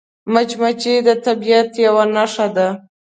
[0.33, 2.67] مچمچۍ د طبیعت یوه نښه ده